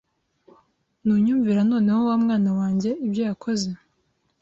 [1.03, 3.67] Ntunyumvira noneho wa mwana wanjye ibyo yakoze